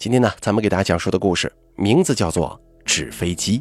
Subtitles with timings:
[0.00, 3.58] 今天呢，咱们给大家讲述的故事名字叫做《纸飞机》。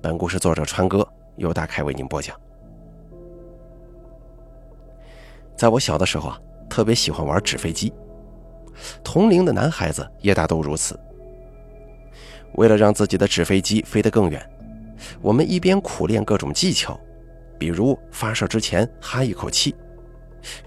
[0.00, 1.04] 本故事作者川哥
[1.36, 2.40] 由大凯为您播讲。
[5.56, 6.40] 在我小的时候啊，
[6.70, 7.92] 特别喜欢玩纸飞机，
[9.02, 10.96] 同龄的男孩子也大都如此。
[12.52, 14.48] 为了让自己的纸飞机飞得更远，
[15.20, 16.96] 我们一边苦练各种技巧，
[17.58, 19.74] 比如发射之前哈一口气、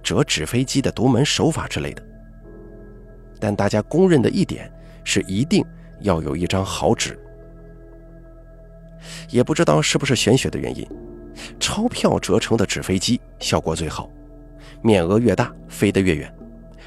[0.03, 2.03] 折纸飞机的独门手法之类的。
[3.39, 4.69] 但大家公认的一点。
[5.09, 5.65] 是一定
[6.01, 7.17] 要有一张好纸，
[9.29, 10.85] 也不知道是不是玄学的原因，
[11.61, 14.09] 钞票折成的纸飞机效果最好，
[14.81, 16.31] 面额越大飞得越远，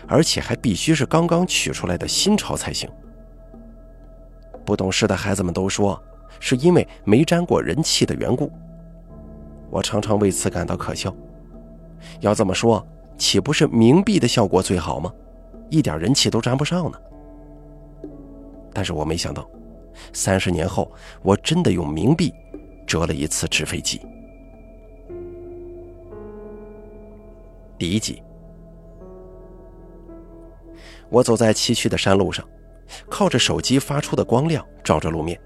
[0.07, 2.87] 而且还必须是刚刚取出来的新钞才行。
[4.67, 5.99] 不懂事的孩子们都说，
[6.41, 8.53] 是因为没沾过人气的缘故。
[9.71, 11.11] 我常常为此感到可笑。
[12.21, 15.11] 要这么说，岂不是冥币的效果最好吗？
[15.71, 17.01] 一点人气都沾不上呢。
[18.73, 19.49] 但是我没想到，
[20.13, 20.91] 三十年后，
[21.23, 22.33] 我真的用冥币
[22.87, 24.01] 折了一次纸飞机。
[27.77, 28.23] 第一集，
[31.09, 32.47] 我走在崎岖的山路上，
[33.09, 35.41] 靠着手机发出的光亮照着路面，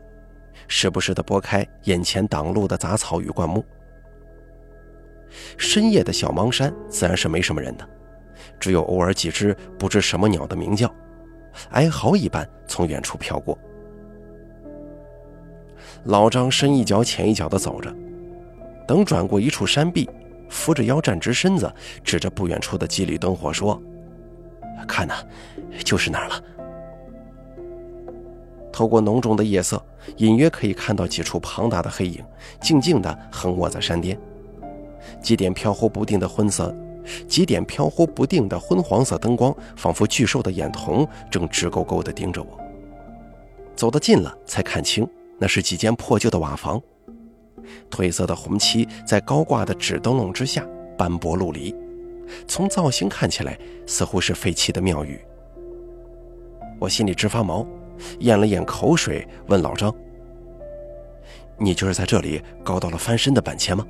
[0.66, 3.64] 时不时的拨开眼前挡路的杂草与灌木。
[5.56, 7.88] 深夜的小芒山自然是没什么人的，
[8.60, 10.92] 只有偶尔几只不知什么鸟的鸣叫。
[11.70, 13.58] 哀嚎一般从远处飘过，
[16.04, 17.94] 老张深一脚浅一脚地走着，
[18.86, 20.08] 等转过一处山壁，
[20.48, 23.80] 扶着腰站直身子，指着不远处的几缕灯火说
[24.86, 25.14] ：“看呐，
[25.84, 26.42] 就是那儿了。”
[28.72, 29.80] 透过浓重的夜色，
[30.16, 32.24] 隐约可以看到几处庞大的黑影，
[32.60, 34.18] 静静地横卧在山巅，
[35.22, 36.74] 几点飘忽不定的昏色。
[37.26, 42.58] 几点飘忽不定的昏黄色灯光，仿佛巨兽的眼瞳，正直勾勾地盯着我。
[43.76, 46.80] 走得近了，才看清，那是几间破旧的瓦房，
[47.90, 51.74] 褪色的红漆在高挂的纸灯笼之下斑驳陆离，
[52.46, 55.20] 从造型看起来，似乎是废弃的庙宇。
[56.78, 57.66] 我心里直发毛，
[58.20, 59.94] 咽了咽口水，问老张
[61.58, 63.86] ：“你就是在这里搞到了翻身的本钱吗？”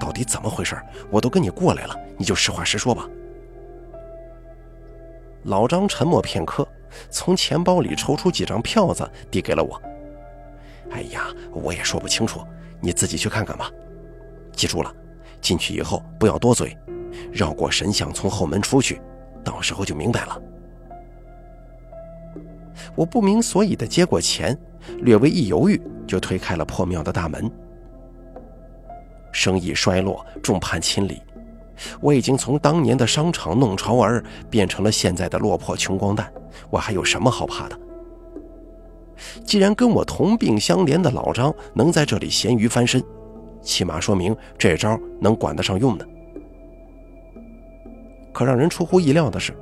[0.00, 0.76] 到底怎么回事？
[1.10, 3.08] 我都跟你过来了，你就实话实说吧。
[5.44, 6.66] 老张沉默片刻，
[7.10, 9.80] 从钱包里抽出几张票子，递给了我。
[10.90, 12.40] 哎呀，我也说不清楚，
[12.80, 13.70] 你自己去看看吧。
[14.52, 14.94] 记住了，
[15.40, 16.76] 进去以后不要多嘴，
[17.32, 19.00] 绕过神像，从后门出去，
[19.42, 20.40] 到时候就明白了。
[22.94, 24.56] 我不明所以的接过钱，
[24.98, 27.50] 略微一犹豫，就推开了破庙的大门。
[29.32, 31.20] 生意衰落，众叛亲离，
[32.00, 36.32] 我已经从当年的商场弄潮儿变成了现在的落魄穷光蛋，
[36.70, 37.78] 我还有什么好怕的？
[39.44, 43.02] 既然跟我同病相怜的老张能在这里咸鱼翻身，
[43.62, 46.06] 起码说明这招能管得上用的。
[48.32, 49.54] 可让人出乎意料的是，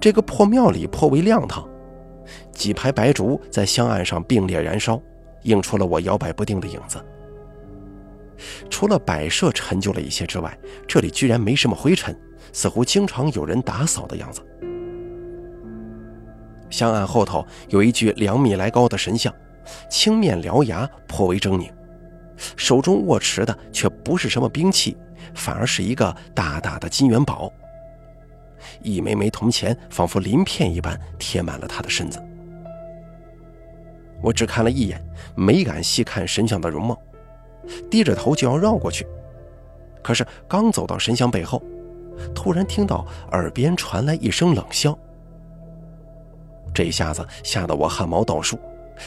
[0.00, 1.68] 这个破庙里颇为亮堂，
[2.52, 5.00] 几排白烛在香案上并列燃烧，
[5.42, 6.98] 映出了我摇摆不定的影子。
[8.68, 12.16] 除了摆设陈旧了一些之外，这里居然没什么灰尘，
[12.52, 14.40] 似乎经常有人打扫的样子。
[16.68, 19.32] 香案后头有一具两米来高的神像，
[19.88, 21.70] 青面獠牙，颇为狰狞，
[22.56, 24.96] 手中握持的却不是什么兵器，
[25.34, 27.52] 反而是一个大大的金元宝。
[28.82, 32.20] 一枚枚铜钱仿佛鳞片一般贴满了他的身子。
[34.22, 35.00] 我只看了一眼，
[35.36, 37.00] 没敢细看神像的容貌。
[37.90, 39.06] 低着头就要绕过去，
[40.02, 41.62] 可是刚走到神像背后，
[42.34, 44.96] 突然听到耳边传来一声冷笑。
[46.74, 48.58] 这一下子吓得我汗毛倒竖，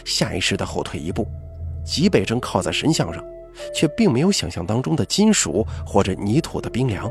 [0.05, 1.27] 下意识的后退一步，
[1.85, 3.23] 脊背正靠在神像上，
[3.73, 7.09] 却并没有想象当中的金属或者泥土的冰凉，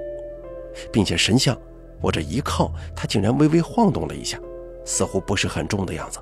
[0.93, 1.57] 并且神像
[2.01, 4.39] 我这一靠，它竟然微微晃动了一下，
[4.85, 6.19] 似乎不是很重的样子。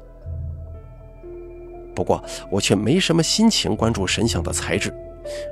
[1.94, 4.92] 不过我却没什么心情关注神像的材质。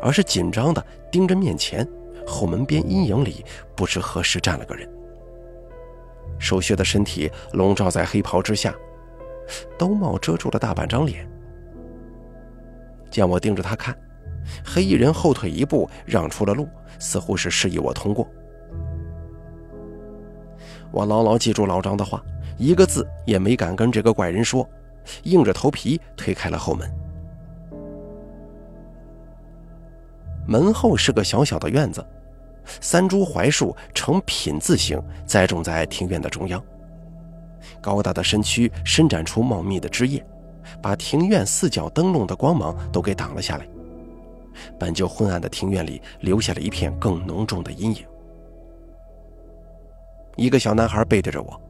[0.01, 1.87] 而是紧张地盯着面前
[2.27, 3.45] 后门边阴影里，
[3.75, 4.89] 不知何时站了个人。
[6.39, 8.75] 瘦削的身体笼罩在黑袍之下，
[9.79, 11.29] 兜帽遮住了大半张脸。
[13.11, 13.97] 见我盯着他看，
[14.65, 16.69] 黑衣人后退一步，让出了路，
[16.99, 18.29] 似乎是示意我通过。
[20.91, 22.23] 我牢牢记住老张的话，
[22.59, 24.69] 一个字也没敢跟这个怪人说，
[25.25, 26.91] 硬着头皮推开了后门。
[30.47, 32.05] 门后是个小小的院子，
[32.81, 36.63] 三株槐树呈品字形栽种在庭院的中央。
[37.81, 40.25] 高大的身躯伸展出茂密的枝叶，
[40.83, 43.67] 把庭院四角灯笼的光芒都给挡了下来。
[44.79, 48.05] 本就昏暗的庭院里，留下了一片更浓重的阴影。
[50.37, 51.61] 一个小男孩背对着我，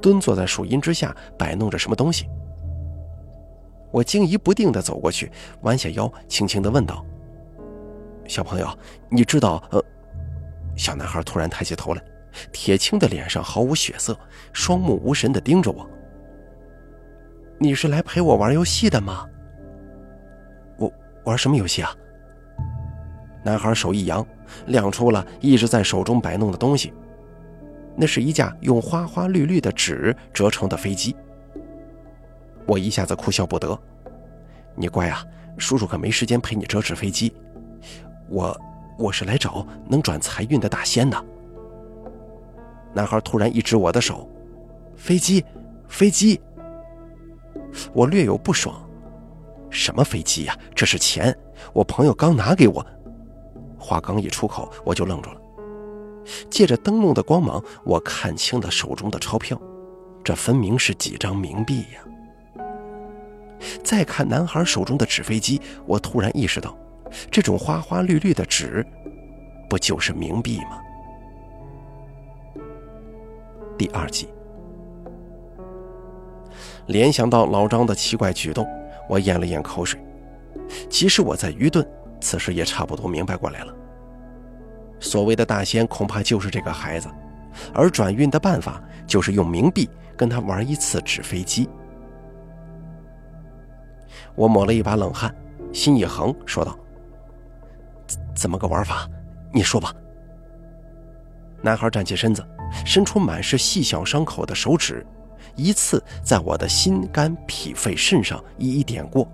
[0.00, 2.28] 蹲坐在树荫之下，摆弄着什么东西。
[3.90, 5.30] 我惊疑不定地走过去，
[5.62, 7.04] 弯下腰，轻轻地问道
[8.26, 8.78] ：“小朋友，
[9.08, 9.84] 你知道……”呃，
[10.76, 12.02] 小男孩突然抬起头来，
[12.52, 14.18] 铁青的脸上毫无血色，
[14.52, 15.88] 双目无神地盯着我。
[17.58, 19.28] “你是来陪我玩游戏的吗
[20.78, 20.92] ？”“我
[21.24, 21.94] 玩什么游戏啊？”
[23.44, 24.24] 男孩手一扬，
[24.66, 26.92] 亮出了一直在手中摆弄的东西。
[27.94, 31.14] 那是一架用花花绿绿的纸折成的飞机。
[32.66, 33.78] 我一下子哭笑不得。
[34.74, 35.22] 你乖啊，
[35.58, 37.34] 叔叔可没时间陪你折纸飞机。
[38.32, 38.58] 我，
[38.98, 41.22] 我是来找能转财运的大仙的。
[42.94, 44.26] 男孩突然一指我的手，
[44.96, 45.44] 飞机，
[45.86, 46.40] 飞机。
[47.92, 48.74] 我略有不爽。
[49.68, 50.58] 什么飞机呀？
[50.74, 51.36] 这是钱，
[51.74, 52.84] 我朋友刚拿给我。
[53.78, 55.40] 话刚一出口，我就愣住了。
[56.48, 59.60] 借着灯笼的光芒，我看清了手中的钞票，
[60.24, 62.58] 这分明是几张冥币呀！
[63.84, 66.76] 再看男孩手中的纸飞机，我突然意识到，
[67.30, 68.86] 这种花花绿绿的纸，
[69.68, 70.80] 不就是冥币吗？
[73.78, 74.28] 第二集，
[76.86, 78.66] 联想到老张的奇怪举动，
[79.08, 80.00] 我咽了咽口水。
[80.88, 81.86] 即使我在愚钝。
[82.24, 83.74] 此时也差不多明白过来了。
[85.00, 87.08] 所谓的大仙恐怕就是这个孩子，
[87.74, 91.68] 而转运的办法就是用冥币跟他玩一次纸飞机。
[94.36, 95.34] 我抹了一把冷汗，
[95.72, 96.78] 心一横，说道
[98.34, 99.08] ：“怎么个玩法？
[99.52, 99.94] 你说吧。”
[101.62, 102.44] 男孩站起身子，
[102.84, 105.06] 伸出满是细小伤口的手指，
[105.54, 109.28] 一次在我的心肝脾肺肾上一一点过。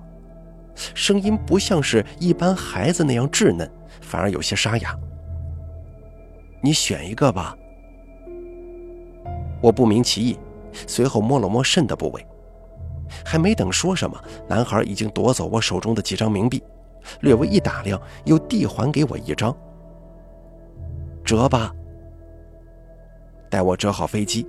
[0.95, 3.69] 声音不像是一般孩子那样稚嫩，
[4.01, 4.97] 反而有些沙哑。
[6.61, 7.57] 你选一个吧。
[9.61, 10.39] 我不明其意，
[10.87, 12.25] 随后摸了摸肾的部位，
[13.25, 14.17] 还没等说什么，
[14.47, 16.63] 男孩已经夺走我手中的几张冥币，
[17.21, 19.57] 略微一打量，又递还给我一张。
[21.25, 21.73] 折吧。
[23.51, 24.47] 待我折好飞机，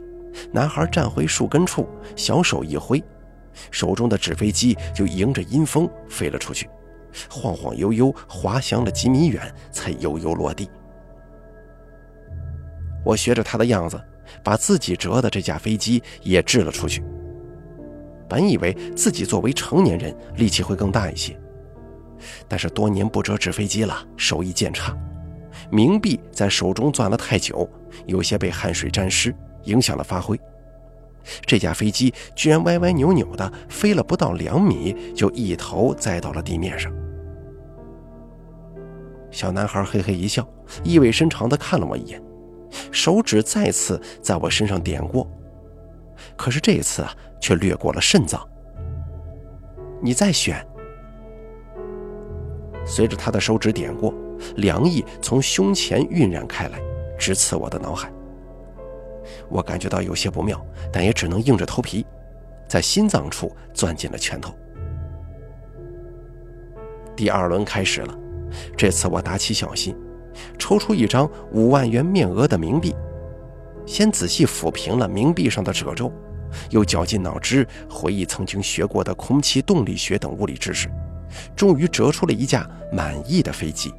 [0.51, 3.01] 男孩站回树根处，小手一挥。
[3.72, 6.69] 手中的纸飞机就迎着阴风飞了出去，
[7.30, 10.69] 晃晃悠悠滑翔了几米远，才悠悠落地。
[13.04, 14.00] 我学着他的样子，
[14.44, 17.04] 把自己折的这架飞机也掷了出去。
[18.30, 21.38] 本以为自己作为成年人力气会更大一些，
[22.48, 24.95] 但是多年不折纸飞机了，手艺渐差，
[25.71, 27.69] 冥币在手中攥了太久，
[28.06, 30.39] 有些被汗水沾湿，影响了发挥。
[31.45, 36.92] 这架飞机居然歪歪扭扭的飞了不到两米，就一头栽到了地面上。
[39.30, 40.48] 小男孩嘿嘿一笑，
[40.83, 42.22] 意味深长的看了我一眼，
[42.92, 45.30] 手指再次在我身上点过，
[46.36, 48.42] 可是这一次啊，却掠过了肾脏。
[50.01, 50.65] 你再选。
[52.89, 54.12] 随着他的手指点过，
[54.56, 56.81] 凉意从胸前晕染开来，
[57.19, 58.12] 直刺我的脑海。
[59.47, 60.59] 我感觉到有些不妙，
[60.91, 62.03] 但也只能硬着头皮，
[62.68, 64.51] 在心脏处攥紧了拳头。
[67.15, 68.17] 第二轮开始了，
[68.75, 69.96] 这次我打起小心，
[70.58, 72.96] 抽出一张五万元面额的冥币，
[73.86, 76.12] 先仔细抚平了冥币上的褶皱，
[76.72, 80.89] 又绞尽脑汁回忆曾经学过的空气动力学等物理知识，
[81.55, 83.93] 终于折出了一架满意的飞机。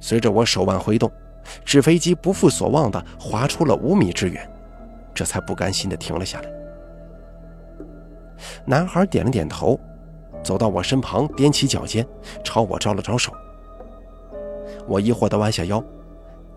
[0.00, 1.10] 随着我手腕挥动。
[1.64, 4.50] 纸飞机不负所望地滑出了五米之远，
[5.14, 6.50] 这才不甘心地停了下来。
[8.64, 9.78] 男孩点了点头，
[10.42, 12.04] 走到我身旁，踮起脚尖，
[12.42, 13.32] 朝我招了招手。
[14.88, 15.80] 我疑惑地弯下腰，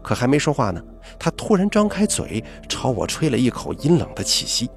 [0.01, 0.81] 可还没说话呢，
[1.19, 4.71] 他突然张开嘴，朝我吹了一口阴冷的气息，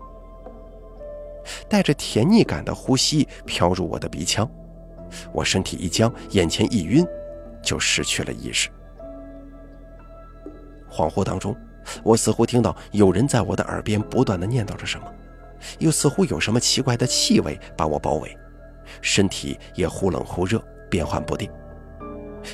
[1.69, 4.49] 带着甜腻感的呼吸飘入我的鼻腔，
[5.33, 7.07] 我身体一僵，眼前一晕，
[7.63, 8.69] 就失去了意识。
[10.91, 11.57] 恍惚当中，
[12.03, 15.07] 我似乎听到有人在我的耳边不断的念叨着什么，
[15.79, 18.37] 又似乎有什么奇怪的气味把我包围，
[19.01, 21.51] 身体也忽冷忽热，变幻不定。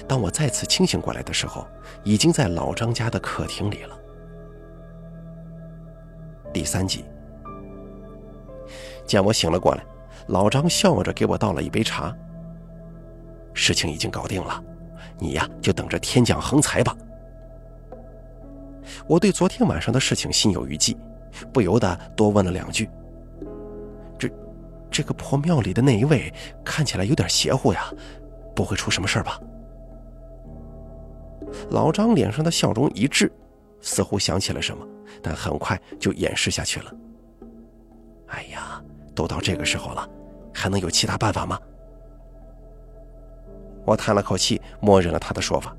[0.07, 1.67] 当我再次清醒过来的时候，
[2.05, 3.99] 已经在老张家的客厅里了。
[6.53, 7.05] 第三集，
[9.09, 9.83] 见我醒了过来，
[10.29, 12.15] 老张笑着给我倒了一杯茶。
[13.55, 14.63] 事情已经搞定了，
[15.19, 16.97] 你呀就等着天降横财吧。
[19.07, 20.97] 我对昨天晚上的事情心有余悸，
[21.53, 22.89] 不由得多问了两句
[24.19, 24.31] ：“这
[24.91, 26.33] 这个破庙里的那一位
[26.65, 27.91] 看起来有点邪乎呀，
[28.55, 29.41] 不会出什么事吧？”
[31.71, 33.33] 老张脸上的笑容一滞，
[33.81, 34.87] 似乎想起了什么，
[35.23, 36.93] 但很快就掩饰下去了。
[38.29, 38.83] 哎呀，
[39.19, 40.09] 都到这个时候了，
[40.55, 41.59] 还能有其他办法吗？
[43.85, 45.77] 我叹了口气，默认了他的说法，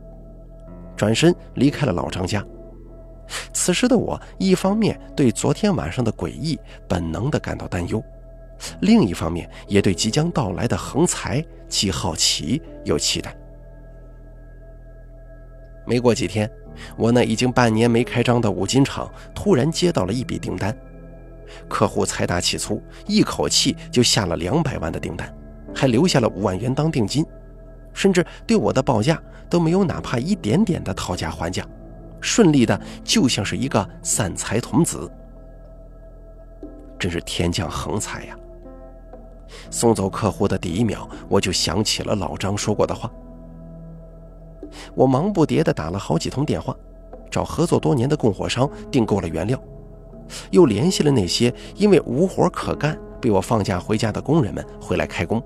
[0.98, 2.46] 转身离开了老张家。
[3.54, 8.04] 此时的我，一方面对昨天晚上的诡异本能的感到担忧，
[8.82, 13.34] 另一方面也对即将到来的横财既好奇又期待。
[15.86, 16.52] 没过几天，
[16.98, 20.78] 我那已经半年没开张的五金厂突然接到了一笔订单，
[21.68, 25.34] 客户财大气粗，一口气就下了两百万的订单，
[25.74, 27.26] 还留下了五万元当定金。
[27.94, 31.66] 甚至对我的报价都没有哪怕一点点的讨价还价，
[32.22, 35.12] 顺利的就像是一个散财童子，
[36.98, 38.38] 真是天降横财呀！
[39.72, 43.12] 送走客户的第一秒，我就想起了老张说过的话。
[44.94, 46.76] 我忙不迭的打了好几通电话，
[47.32, 49.60] 找合作多年的供货商订购了原料，
[50.52, 55.44] 又联系了那些因为无活可干被我放假回家的工人们回来开工。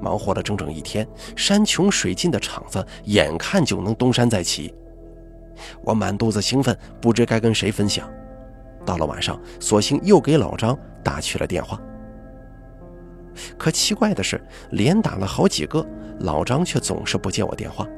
[0.00, 4.74] 忙活了整整一天，山穷水尽的厂子眼看就能东山再起，
[5.82, 8.08] 我满肚子兴奋，不知该跟谁分享。
[8.84, 11.80] 到了晚上，索性又给老张打去了电话。
[13.56, 14.38] 可奇怪的是，
[14.72, 15.84] 连打了好几个，
[16.20, 17.88] 老张却总是不接我电话。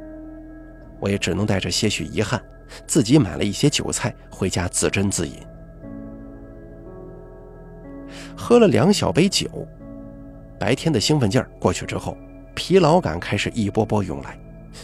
[1.01, 2.43] 我也只能带着些许遗憾，
[2.87, 5.35] 自己买了一些酒菜回家自斟自饮。
[8.37, 9.49] 喝了两小杯酒。
[10.59, 12.17] 白天的兴奋劲儿过去之后，
[12.55, 14.39] 疲劳感开始一波波涌来，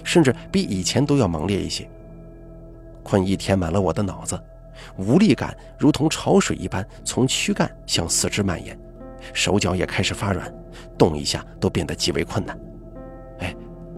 [0.04, 1.88] 甚至比以前都要猛烈一些。
[3.02, 4.38] 困意填满了我的脑子，
[4.98, 8.78] 无力感如同潮水一般从躯干向四肢蔓延，
[9.32, 10.52] 手脚也开始发软，
[10.98, 12.58] 动一下都变得极为困难。
[13.38, 13.56] 哎，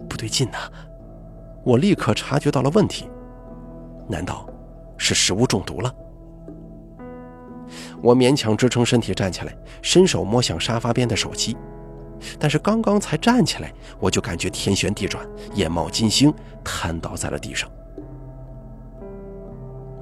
[0.08, 0.58] 不对劲呐！
[1.64, 3.08] 我立刻察觉到了问题，
[4.06, 4.46] 难道
[4.98, 5.94] 是食物中毒了？
[8.02, 11.56] 我勉强支撑身体站起来，伸手摸向沙发边的手机，
[12.38, 17.70] 但是刚刚才站起来，我就感觉天旋地转，眼冒金星，瘫倒在了地上。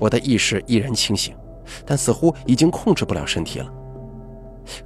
[0.00, 1.33] 我的意识依然清醒，
[1.87, 3.73] 但似乎已经控制不了身体了。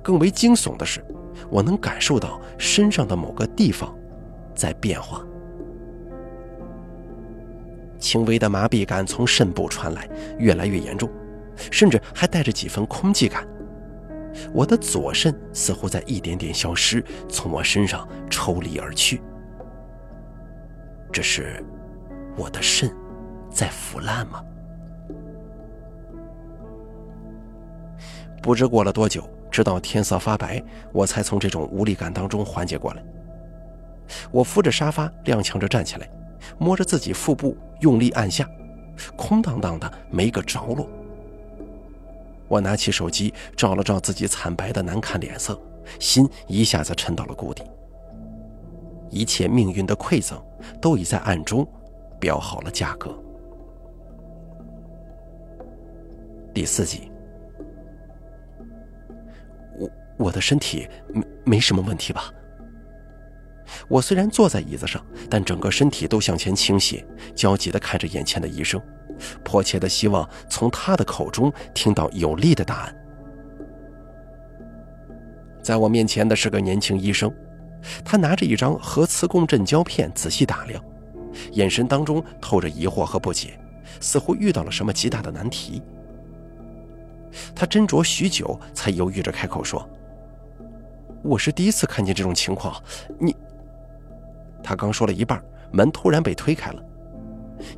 [0.03, 1.03] 更为惊悚的是，
[1.51, 3.95] 我能感受到身上的某个地方
[4.55, 5.25] 在变化，
[7.99, 11.11] 轻微的麻痹感从肾部传来，越来越严重。
[11.71, 13.47] 甚至还带着几分空寂感，
[14.53, 19.23] 我的左肾似乎在一点点消失，从我身上抽离而去。
[21.11, 21.65] 这是
[22.37, 22.95] 我的肾
[23.51, 24.45] 在腐烂吗？
[28.43, 30.63] 不知过了多久，直到天色发白，
[30.93, 33.03] 我才从这种无力感当中缓解过来。
[34.31, 36.07] 我扶着沙发，踉跄着站起来，
[36.59, 38.49] 摸着自己腹部，用力按下，
[39.17, 40.89] 空荡荡的，没个着落。
[42.49, 45.61] 我拿起手机照了照自己惨白的难看脸色，
[45.99, 47.63] 心一下子沉到了谷底。
[49.11, 50.41] 一切命运的馈赠
[50.81, 51.67] 都已在暗中
[52.19, 53.17] 标好了价格。
[56.53, 57.11] 第四集，
[59.79, 62.33] 我我的身体没没什么问题吧？
[63.89, 68.81] 我虽然坐在椅子上，但整个身体都向前倾斜，焦急地看着眼前的医生。
[69.43, 72.97] 迫切的希望从他的口中听到有力的答案。
[75.63, 77.33] 在我面前的是个年轻医生，
[78.05, 80.85] 他拿着一张核磁共振胶片仔细打量，
[81.53, 83.59] 眼神当中透着疑惑和不解，
[84.01, 85.83] 似乎遇到了什么极大的难题。
[87.55, 89.89] 他斟酌许久，才犹豫着开口说
[91.25, 92.83] ：“我是第一次看见这种情况，
[93.19, 93.35] 你……”
[94.67, 96.83] 他刚说了一半，门突然被推开了。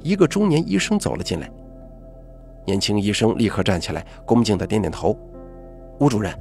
[0.03, 1.51] 一个中年医生走了进来，
[2.67, 5.15] 年轻医生立刻站起来，恭敬地点点头
[6.01, 6.35] ：“吴主任。”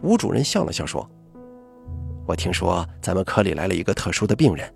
[0.00, 1.04] 吴主任笑了笑说
[2.28, 4.72] ：“我听说咱们科里来了一个特殊的病人，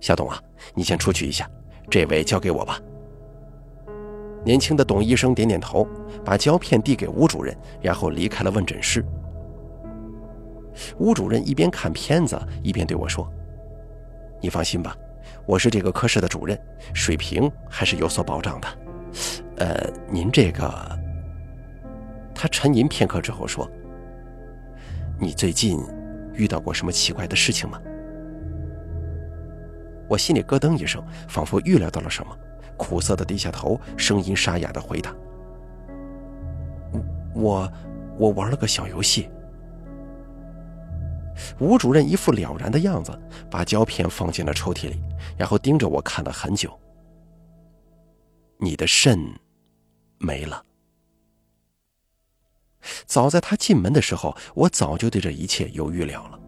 [0.00, 0.38] 小董啊，
[0.74, 1.48] 你先出去一下，
[1.88, 2.78] 这位交给我吧。”
[4.44, 5.88] 年轻的董医生点点头，
[6.22, 9.02] 把胶片递给吴主任，然后离开了问诊室。
[10.98, 13.30] 吴主任一边看片子，一边对我说
[14.40, 14.96] ：“你放心吧。”
[15.46, 16.58] 我是这个科室的主任，
[16.94, 18.68] 水平还是有所保障的。
[19.56, 20.98] 呃，您这个……
[22.34, 23.68] 他沉吟片刻之后说
[25.18, 25.80] ：“你最近
[26.34, 27.80] 遇到过什么奇怪的事情吗？”
[30.08, 32.36] 我心里咯噔一声，仿佛预料到了什么，
[32.76, 35.14] 苦涩的低下头，声音沙哑的回答
[37.34, 37.70] ：“我，
[38.18, 39.28] 我玩了个小游戏。
[41.58, 43.18] 吴主任一副了然的样子，
[43.50, 45.00] 把胶片放进了抽屉里，
[45.36, 46.78] 然后盯着我看了很久。
[48.58, 49.18] 你的肾
[50.18, 50.64] 没了。
[53.06, 56.38] 早在他进门的时候，我早就对这一切有预料了，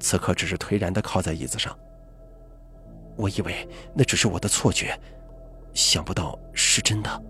[0.00, 1.76] 此刻只是颓然的靠在椅子上。
[3.16, 4.98] 我以为那只是我的错觉，
[5.74, 7.22] 想不到是真的。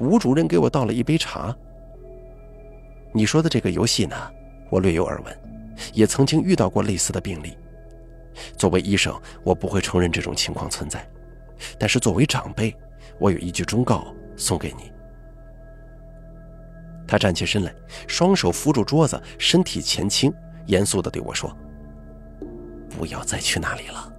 [0.00, 1.56] 吴主任给我倒了一杯茶。
[3.14, 4.16] 你说的这个游戏呢？
[4.70, 5.38] 我略有耳闻，
[5.92, 7.56] 也曾经遇到过类似的病例。
[8.56, 11.06] 作为医生，我不会承认这种情况存在，
[11.78, 12.74] 但是作为长辈，
[13.18, 14.92] 我有一句忠告送给你。
[17.06, 17.74] 他站起身来，
[18.06, 20.32] 双手扶住桌子，身体前倾，
[20.66, 21.50] 严肃地对我说
[22.90, 24.12] ：“不要再去那里了。”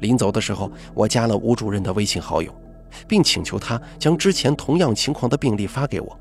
[0.00, 2.52] 临走的时候，我加了吴主任的微信好友，
[3.06, 6.20] 并请求他将之前同样情况的病例发给我。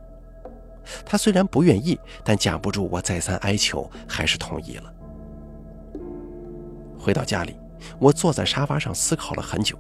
[1.06, 4.94] 他虽然不愿意，但架不住我再三哀求，还是同意了。
[6.98, 7.56] 回到家里，
[8.00, 9.78] 我坐在沙发上思考了很久。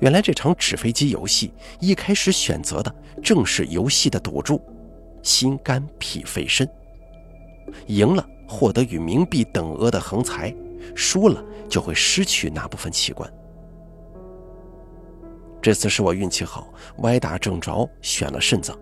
[0.00, 4.62] 原来这场纸飞机游戏一开始选择的正是游戏的赌注：
[5.22, 6.68] 心肝脾肺肾。
[7.86, 10.54] 赢了获得与冥币等额的横财，
[10.94, 13.30] 输了就会失去那部分器官。
[15.60, 18.78] 这次是我运气好，歪打正着选了肾脏。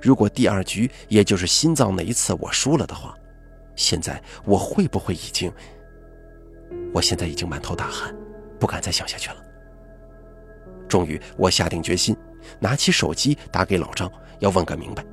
[0.00, 3.14] 如果第二局，也就是心脏那一次我输了的话，
[3.76, 5.52] 现在我会不会已经……
[6.92, 8.14] 我现在已经满头大汗，
[8.58, 9.36] 不敢再想下去了。
[10.88, 12.16] 终于，我下定决心，
[12.58, 14.10] 拿起手机打给老张，
[14.40, 15.04] 要问个明白。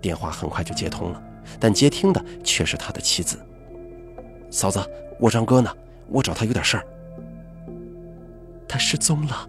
[0.00, 1.22] 电话很快就接通了，
[1.58, 3.38] 但接听的却是他的妻子。
[4.50, 4.78] 嫂子，
[5.18, 5.74] 我张哥呢？
[6.08, 6.86] 我找他有点事儿。
[8.68, 9.48] 他失踪了。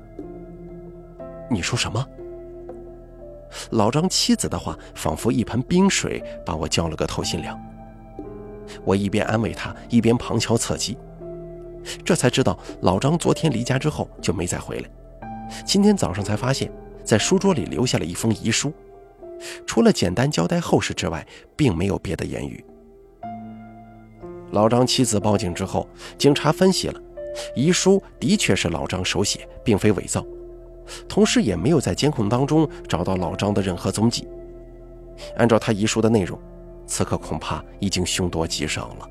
[1.52, 2.08] 你说什么？
[3.72, 7.60] 老张妻子的话仿佛一盆冰水，把我浇了个透心凉。
[8.84, 10.98] 我一边安慰他，一边旁敲侧击。
[12.04, 14.90] 这才知道，老张昨天离家之后就没再回来。
[15.64, 16.72] 今天早上才发现，
[17.04, 18.74] 在书桌里留下了一封遗书，
[19.68, 22.66] 除了简单交代后事之外，并没有别的言语。
[24.52, 27.00] 老张妻子报警之后，警察分析了，
[27.56, 30.26] 遗书的确是老张手写，并非伪造，
[31.08, 34.28] 同时也没有在监控当中找到老张的任何踪迹。
[35.38, 36.40] 按照他遗书的内容，
[36.86, 39.10] 此刻恐怕已经凶多吉少了。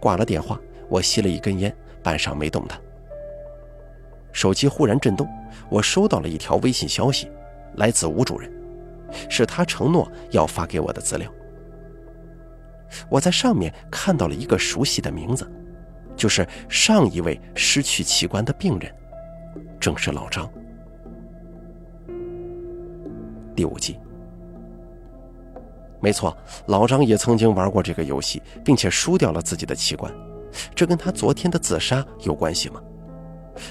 [0.00, 2.80] 挂了电话，我吸了一根烟，半晌没动弹。
[4.32, 5.28] 手机忽然震动，
[5.68, 7.30] 我收到了一条微信消息，
[7.76, 8.50] 来自吴主任，
[9.28, 11.30] 是他承诺要发给我的资料。
[13.08, 15.50] 我在上面看到了一个熟悉的名字，
[16.22, 18.94] 就是上一位失去器官的病人，
[19.80, 20.48] 正是老张。
[23.56, 23.98] 第五集。
[26.00, 30.14] 没错，老张也曾经玩过这个游戏，并且输掉了自己的器官，
[30.76, 32.80] 这跟他昨天的自杀有关系吗？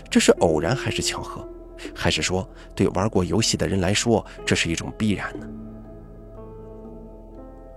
[0.09, 1.47] 这是偶然还是巧合？
[1.95, 5.47] 还是说对玩过游戏的人来说这是一种必然呢？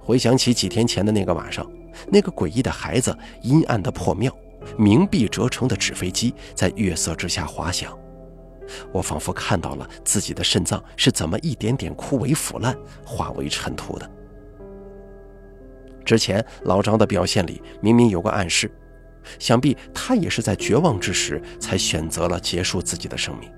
[0.01, 1.65] 回想起几天前的那个晚上，
[2.11, 4.37] 那个诡异的孩子、阴暗的破庙、
[4.79, 7.97] 冥币折成的纸飞机在月色之下滑翔，
[8.93, 14.11] 我仿佛看到了自己的肾脏是怎么一点点枯萎腐烂、化为尘土的。
[16.05, 18.71] 之前老张的表现里明明有个暗示，
[19.39, 23.51] 想必他也是在绝望之时才选择了结束自己的生命。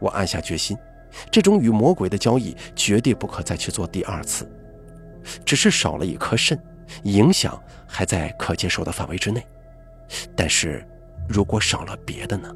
[0.00, 0.76] 我暗下决心，
[1.30, 4.50] 这种与魔鬼的交易绝对不可再去做第二次。
[5.44, 6.58] 只是少了一颗肾，
[7.04, 9.46] 影响还在可接受的范围之内。
[10.34, 10.86] 但是，
[11.28, 12.54] 如果少了别的呢？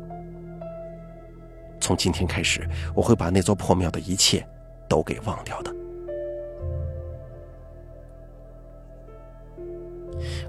[1.80, 4.46] 从今天开始，我会把那座破庙的一切
[4.88, 5.74] 都给忘掉的。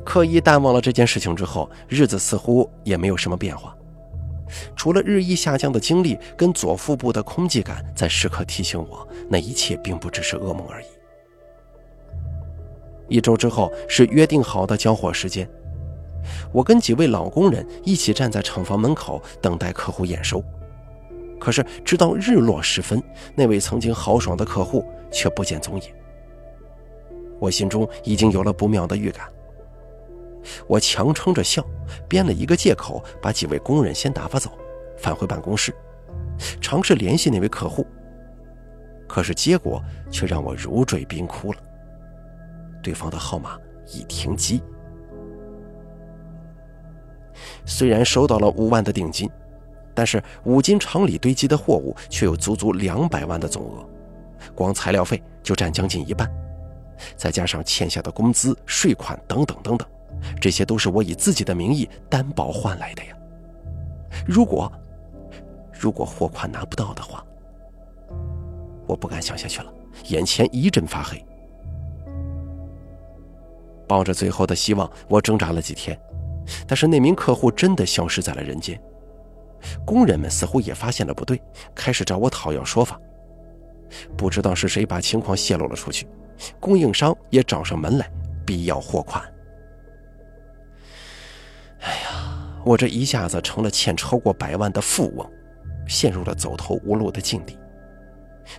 [0.06, 3.76] 刻意淡忘了这件事情之后，日子似乎也没有什么变化，
[4.76, 10.86] 除了日益下降的精力跟左腹部的空寂感在时刻提醒我，那一切并不只是噩梦而已。
[13.08, 15.48] 一周之后是约定好的交货时间，
[16.52, 20.44] 我跟几位老工人一起站在厂房门口等待客户验收。
[21.40, 23.04] 可是直到日落时分，
[23.36, 25.84] 那位曾经豪爽的客户却不见踪影。
[27.40, 29.28] 我心中已经有了不妙的预感。
[30.68, 31.66] 我强撑着笑，
[32.08, 34.52] 编了一个借口，把几位工人先打发走，
[34.98, 35.74] 返回办公室，
[36.62, 37.86] 尝试联系那位客户。
[39.08, 41.60] 可是结果却让我如坠冰窟了。
[42.84, 43.58] 对方的号码
[43.92, 44.62] 已停机。
[47.66, 49.28] 虽然收到了五万的定金，
[49.96, 53.86] 但是五金厂里堆积的货物却有足足两百万的总额，
[54.54, 56.30] 光材料费就占将近一半，
[57.16, 59.88] 再加上欠下的工资、税款等等等等，
[60.40, 63.16] 这些都是我以自己的名义担保换来的呀。
[64.28, 64.72] 如果
[65.72, 67.26] 如果货款拿不到的话，
[68.86, 69.74] 我不敢想下去了，
[70.10, 71.26] 眼前一阵发黑。
[73.88, 76.00] 抱着最后的希望，我挣扎了几天，
[76.68, 78.80] 但是那名客户真的消失在了人间。
[79.86, 81.42] 工人们似乎也发现了不对，
[81.74, 83.00] 开始找我讨要说法。
[84.18, 86.08] 不知道是谁把情况泄露了出去，
[86.60, 88.10] 供应商也找上门来
[88.46, 89.24] 逼要货款。
[91.82, 95.30] 哎呀，我这一下子成了欠超过百万的富翁，
[95.88, 97.58] 陷入了走投无路的境地。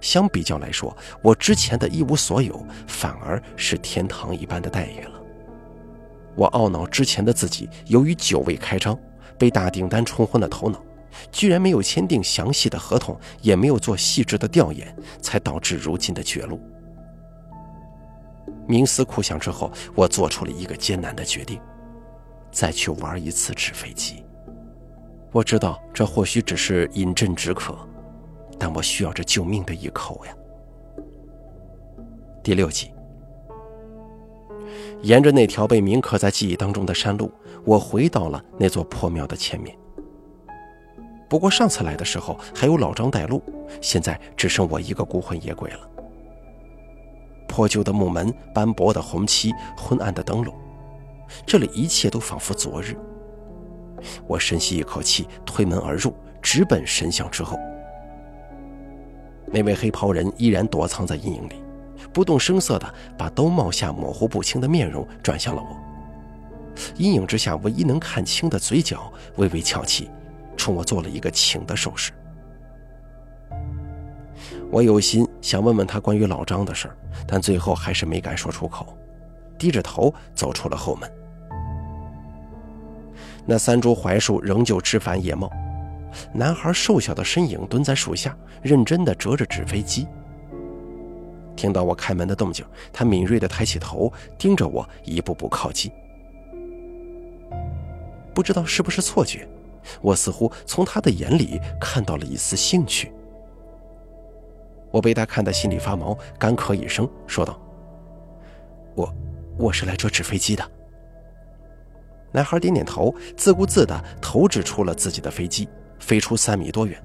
[0.00, 5.13] 相比较来说，我之前的一无所有反而是天堂一般的待遇了。
[6.36, 8.98] 我懊恼之前的自己，由于久未开张，
[9.38, 10.82] 被大订单冲昏了头脑。
[11.30, 16.60] 居然没有签订详细的合同，也没有做细致的调研，才导致如今的绝路。
[18.66, 21.60] 冥思苦想之后，我做出了一个艰难的决定：
[22.50, 24.24] 再去玩一次纸飞机。
[25.30, 27.76] 我知道这或许只是饮鸩止渴，
[28.58, 30.34] 但我需要这救命的一口呀。
[32.42, 32.93] 第六集，
[35.04, 37.30] 沿着那条被铭刻在记忆当中的山路，
[37.62, 39.76] 我回到了那座破庙的前面。
[41.28, 43.42] 不过上次来的时候还有老张带路，
[43.82, 45.80] 现在只剩我一个孤魂野鬼了。
[47.46, 50.54] 破旧的木门，斑驳的红漆，昏暗的灯笼，
[51.44, 52.96] 这里一切都仿佛昨日。
[54.26, 57.58] 我深吸一口气，推门而入，直奔神像之后。
[59.46, 61.62] 那位黑袍人依然躲藏在阴影里，
[62.14, 65.76] 不动声色地把兜帽下模糊不清的面容转向了我。
[66.96, 70.08] 阴影之下唯一能看清的嘴角微微翘起。
[70.56, 72.12] 冲我做了一个请的手势。
[74.70, 76.96] 我有心想问问他关于老张的事儿
[77.26, 78.96] 但最后还是没敢说出口，
[79.58, 81.12] 低着头走出了后门。
[83.44, 85.50] 那三株槐树仍旧枝繁叶茂，
[86.32, 90.06] 男孩瘦小的身影蹲在树下，认真地折着纸飞机。
[91.56, 95.90] 听到我开门的动静，他敏锐地抬起头，盯着我一步步靠近。
[98.34, 99.48] 不知道是不是错觉。
[100.00, 103.12] 我似乎从他的眼里看到了一丝兴趣，
[104.90, 107.60] 我被他看得心里发毛，干咳一声，说道
[108.96, 109.14] ：“我，
[109.58, 110.64] 我是来折纸飞机的。”
[112.32, 116.98] 男孩点点头，自顾自地投掷出了自己的飞机，飞出三米多远，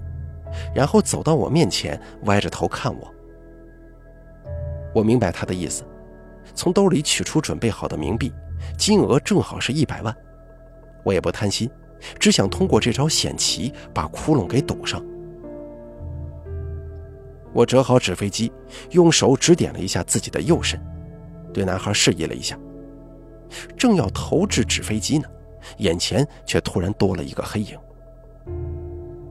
[0.73, 3.13] 然后走到我面前，歪着头看我。
[4.93, 5.83] 我明白他的意思，
[6.55, 8.33] 从兜里取出准备好的冥币，
[8.77, 10.15] 金额正好是一百万。
[11.03, 11.69] 我也不贪心。
[12.17, 15.03] 只想通过这招险棋把窟窿给堵上。
[17.51, 18.49] 我折好纸飞机，
[18.91, 20.81] 用手指点了一下自己的右身，
[21.53, 22.57] 对男孩示意了一下，
[23.77, 25.27] 正要投掷纸飞机呢，
[25.79, 27.77] 眼前却突然多了一个黑影。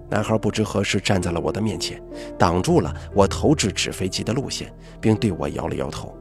[0.08, 2.02] 男孩不知何时站在了我的面前，
[2.38, 6.16] 挡住了我投掷纸飞机的路线，并对我摇了摇头。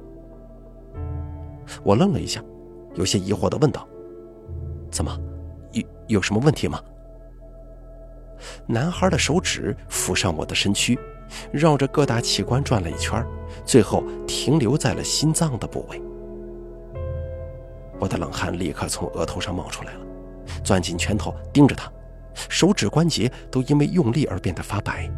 [1.83, 2.43] 我愣了一下，
[2.95, 3.87] 有些疑惑地问道
[4.91, 5.17] ：“怎么？”
[6.07, 6.81] 有什么问题吗？
[8.65, 10.97] 男孩的手指抚上我的身躯，
[11.51, 13.21] 绕着各大器官转了一圈，
[13.65, 16.01] 最后停留在了心脏的部位。
[17.99, 19.99] 我的冷汗立刻从额头上冒出来了，
[20.63, 21.91] 攥紧拳头盯着他，
[22.49, 25.09] 手指关节都因为用力而变得发白。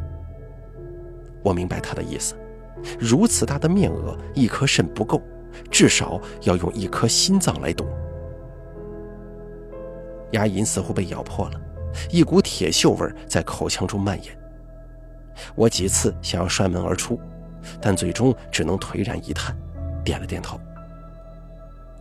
[1.43, 2.35] 我明白他的意思，
[2.99, 5.21] 如此大的面额，一颗肾不够，
[5.71, 7.85] 至少要用一颗心脏来堵。
[10.31, 11.61] 牙龈似乎被咬破了，
[12.11, 14.37] 一股铁锈味在口腔中蔓延。
[15.55, 17.19] 我几次想要摔门而出，
[17.81, 19.55] 但最终只能颓然一叹，
[20.03, 20.59] 点了点头。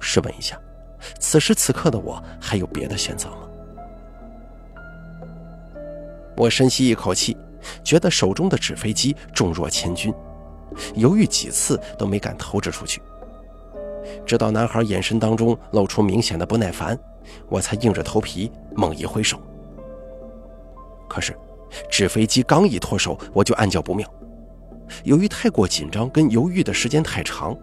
[0.01, 0.61] 试问一下，
[1.19, 3.48] 此时此刻的我还有别的选择吗？
[6.39, 7.37] 我深吸一口气，
[7.83, 10.15] 觉得手中的纸飞机重若千钧，
[10.95, 13.03] 犹豫几次都没敢投掷出去。
[14.25, 16.99] 直到男孩眼神当中露出明显的不耐烦。
[17.51, 19.39] 我才硬着头皮猛一挥手，
[21.07, 21.37] 可是
[21.91, 24.11] 纸飞机刚一脱手，我就暗叫不妙。
[25.05, 27.55] 由于太过紧张跟犹豫的时间太长，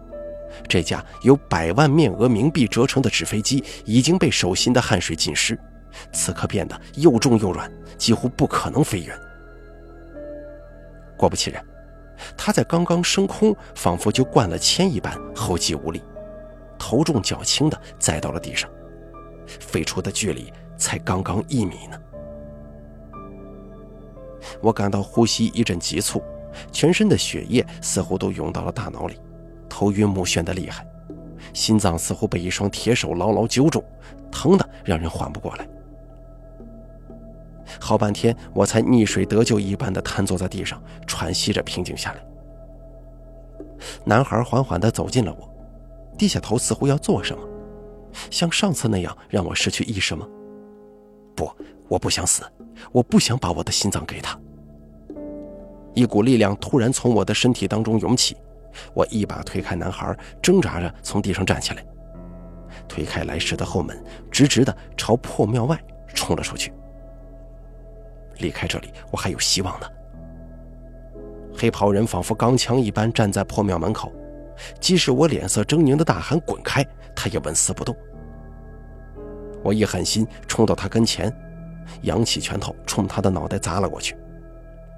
[0.68, 5.58] 这架由百万面额冥币折成的纸飞机已经被手心的汗水浸湿，
[6.12, 9.18] 此刻变得又重又软，几乎不可能飞远。
[11.16, 11.64] 果不其然，
[12.36, 16.02] 它在刚刚升空，仿佛就灌了铅一般，后继无力，
[16.78, 18.70] 头重脚轻的栽到了地上。
[19.46, 21.98] 飞出的距离才刚刚一米呢。
[24.60, 26.22] 我感到呼吸一阵急促，
[26.70, 29.18] 全身的血液似乎都涌到了大脑里，
[29.68, 30.86] 头晕目眩的厉害，
[31.52, 33.82] 心脏似乎被一双铁手牢牢揪住，
[34.30, 35.66] 疼的让人缓不过来。
[37.86, 42.26] 好半天，我才溺水得救一般的瘫坐在地上，喘息着平静下来。
[44.04, 45.48] 男孩缓缓地走近了我，
[46.18, 47.46] 低下头，似乎要做什么，
[48.28, 50.26] 像上次那样让我失去意识吗？
[51.36, 51.48] 不，
[51.86, 52.42] 我不想死，
[52.90, 54.36] 我不想把我的心脏给他。
[55.94, 58.36] 一股力量突然从我的身体当中涌起，
[58.94, 61.86] 我一把推开男孩，挣扎着从地上站起来，
[62.88, 63.96] 推开来时的后门，
[64.28, 65.80] 直直地朝破庙外
[66.14, 66.72] 冲了出去。
[68.38, 69.86] 离开这里，我还有希望呢。
[71.56, 74.12] 黑袍人仿佛钢枪一般站在破庙门口，
[74.80, 76.84] 即使我脸色狰狞的大喊“滚开”，
[77.16, 77.96] 他也纹丝不动。
[79.62, 81.34] 我一狠心冲到他跟前，
[82.02, 84.14] 扬起拳头冲他的脑袋砸了过去，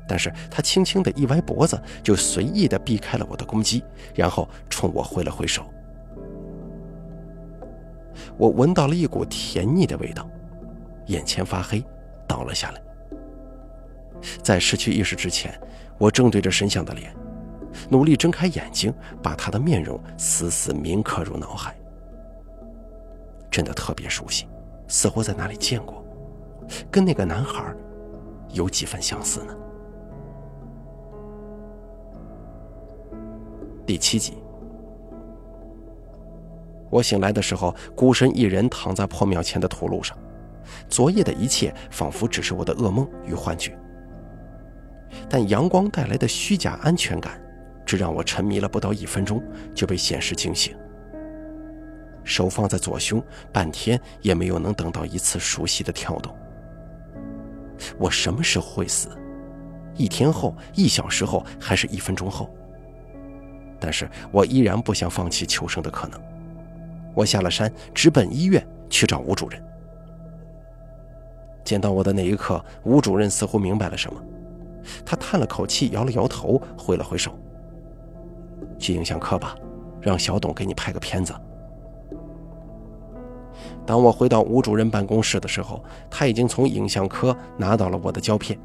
[0.08, 5.64] 但是他轻轻的一歪脖子，就随意的避开了我的攻击，然后冲我挥了挥手。
[8.36, 10.28] 我闻到了一股甜腻的味道，
[11.06, 11.84] 眼前发黑，
[12.26, 12.82] 倒了下来。
[14.42, 15.58] 在失去意识之前，
[15.98, 17.14] 我正对着神像的脸，
[17.88, 21.74] 努力睁开眼睛，把他的面容死死铭刻入脑海。
[23.50, 24.46] 真的特别熟悉，
[24.88, 26.04] 似乎在哪里见过，
[26.90, 27.64] 跟那个男孩
[28.52, 29.56] 有几分相似呢？
[33.86, 34.36] 第七集，
[36.90, 40.16] 我醒来的时候，孤身一人躺在破庙前的土路上，
[40.90, 43.76] 昨夜的一切仿佛只是我的噩梦与幻觉。
[45.28, 47.40] 但阳光带来的虚假安全感，
[47.86, 49.42] 只让我沉迷了不到一分钟，
[49.74, 50.76] 就被现实惊醒。
[52.24, 56.34] 手放在左胸，半天也没有能等到一次熟悉的跳动。
[57.98, 59.08] 我什么时候会死？
[59.96, 62.48] 一天后、一小时后，还是一分钟后？
[63.80, 66.20] 但是我依然不想放弃求生的可能。
[67.14, 69.62] 我下了山，直奔医院去找吴主任。
[71.64, 74.22] 见到我的那一刻，吴主任似乎明白了什么。
[75.04, 77.32] 他叹了口气，摇了摇头，挥了挥手
[78.78, 79.54] ：“去影像科吧，
[80.00, 81.34] 让小董给你拍个片子。”
[83.84, 88.58] 当我回到吴主任办公室的时候，他已经从影像科拿到了我的胶片。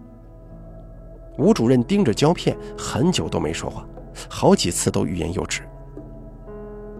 [1.37, 3.85] 吴主任盯着胶片很久都没说话，
[4.29, 5.61] 好几次都欲言又止。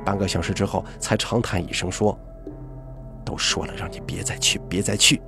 [0.06, 2.18] 半个小时之后，才长叹一声说
[3.24, 5.22] ：“都说了让你别再去，别再去，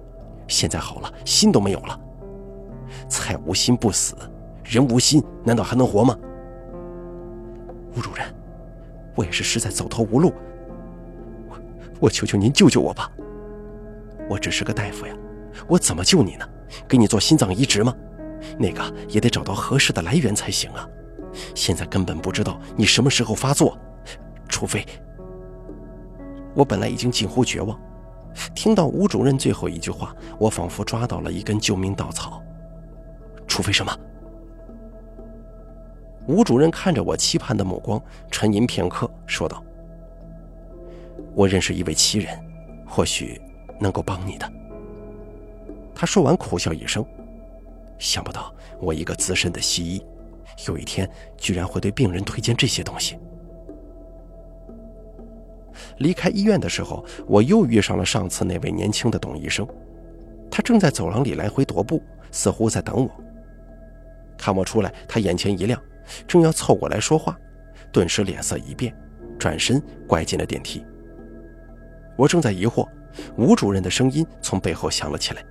[0.47, 1.99] 现在好了，心都没有了。”
[3.07, 4.15] 菜无心不死，
[4.63, 6.17] 人无心难道还能活吗？
[7.95, 8.25] 吴主任，
[9.15, 10.33] 我也是实在走投无路，
[11.47, 11.57] 我
[12.01, 13.11] 我求求您救救我吧！
[14.29, 15.15] 我只是个大夫呀，
[15.67, 16.47] 我怎么救你呢？
[16.87, 17.95] 给你做心脏移植吗？
[18.59, 20.87] 那个也得找到合适的来源才行啊！
[21.53, 23.77] 现在根本不知道你什么时候发作，
[24.49, 24.85] 除非……
[26.53, 27.79] 我本来已经近乎绝望，
[28.53, 32.41] 听到吴主任最后一句话，我仿佛抓到了一根救命稻草。
[33.55, 33.97] 除非什么？
[36.27, 39.63] 吴主任看着我期盼的目光，沉吟片刻，说道
[41.33, 42.37] ：“我认识一位奇人，
[42.85, 43.41] 或许
[43.79, 44.51] 能够帮你的。”
[45.95, 47.05] 他说完，苦笑一声
[47.97, 50.05] ：“想不到我一个资深的西医，
[50.67, 53.17] 有一天居然会对病人推荐这些东西。”
[55.99, 59.65] 离开医院的时候，我又遇上了上次那位年轻的董医生，
[60.51, 63.09] 他正在走廊里来回踱步，似乎在等我。
[64.37, 65.81] 看我出来，他眼前一亮，
[66.27, 67.37] 正要凑过来说话，
[67.91, 68.95] 顿时脸色一变，
[69.39, 70.85] 转身拐进了电梯。
[72.17, 72.87] 我正在疑惑，
[73.37, 75.43] 吴主任的声音从背后响了起来。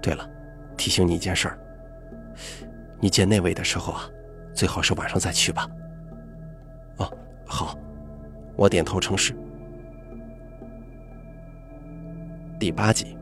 [0.00, 0.28] 对了，
[0.76, 1.58] 提醒你一件事儿，
[3.00, 4.02] 你见那位的时候啊，
[4.54, 5.68] 最好是晚上再去吧。
[6.98, 7.76] 哦，好，
[8.56, 9.34] 我点头称是。
[12.58, 13.16] 第八集，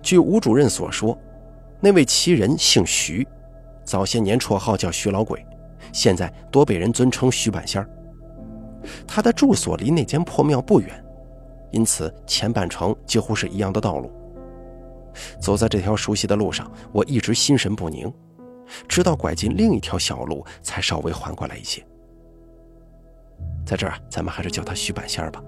[0.00, 1.18] 据吴主任所说。
[1.80, 3.26] 那位奇人姓徐，
[3.84, 5.44] 早些年绰号叫徐老鬼，
[5.92, 7.88] 现在多被人尊称徐半仙儿。
[9.06, 11.04] 他的住所离那间破庙不远，
[11.70, 14.12] 因此前半程几乎是一样的道路。
[15.40, 18.12] 走在这条熟悉的路上，我一直心神不宁，
[18.86, 21.84] 直到拐进另一条小路，才稍微缓过来一些。
[23.64, 25.42] 在这儿，咱们还是叫他徐半仙儿吧。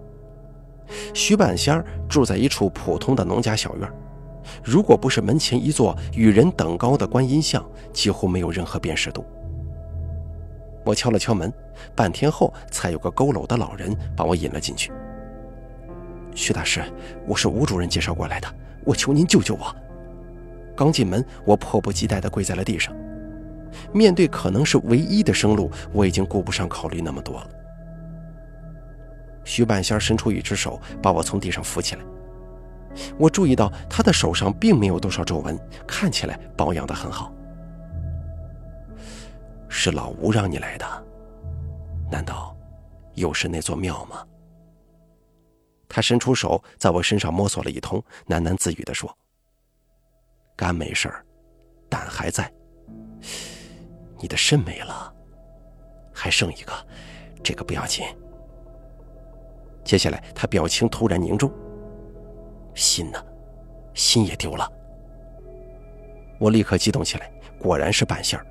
[1.15, 3.93] 徐半仙儿住在一处普通的农家小院。
[4.63, 9.25] 如果不是门前一座与人等高的观音像，几乎没有任何辨识度。
[10.85, 11.53] 我敲了敲门，
[11.95, 14.93] 半天后才有个佝偻的老人把我引了进去。
[16.35, 16.83] “徐大师，
[17.27, 18.49] 我是吴主任介绍过来的，
[18.85, 19.75] 我求您救救我。”
[20.75, 22.95] 刚进门，我迫不及待地跪在了地上。
[23.93, 27.49] 面对可能是唯一的生路，我已经顾不上考虑那么多了。
[29.45, 32.03] 徐半仙伸出一只手，把我从地上扶起来。
[33.19, 37.33] 我注意到他的手上并没有多少皱纹，看起来保养得很好。
[39.69, 40.87] 是老吴让你来的？
[42.11, 42.55] 难道
[43.15, 44.27] 又是那座庙吗？
[45.89, 49.15] 他伸出手在我身上摸索了一通，喃喃自语地说
[50.57, 51.25] ：“肝没事儿，
[51.89, 52.53] 胆还在。
[54.19, 55.13] 你的肾没了，
[56.13, 56.73] 还剩一个，
[57.43, 58.07] 这个不要紧。”
[59.85, 61.53] 接下来，他表情突然凝重。
[62.75, 63.23] 心呢？
[63.95, 64.71] 心也丢了。
[66.39, 68.47] 我立刻激动起来，果然是半仙儿。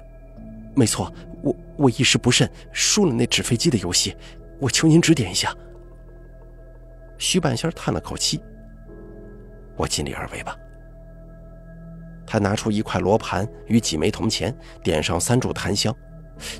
[0.75, 4.15] 没错，我我一时不慎输了那纸飞机的游戏，
[4.59, 5.53] 我求您指点一下。
[7.17, 8.41] 徐半仙叹了口气
[9.75, 10.55] ：“我尽力而为吧。”
[12.25, 15.93] 他拿出一块罗盘与几枚铜钱，点上三炷檀香，